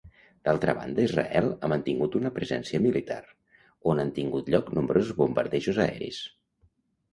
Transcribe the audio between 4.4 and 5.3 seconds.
lloc nombrosos